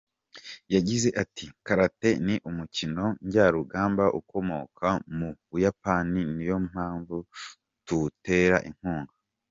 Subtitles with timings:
[0.73, 7.17] Yagize ati “Karate ni umukino njyarugamba ukomoka mu Buyapani niyo mpamvu
[7.87, 9.13] tuwutera inkunga.